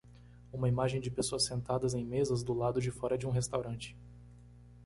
[0.51, 3.95] Uma imagem de pessoas sentadas em mesas do lado de fora de um restaurante.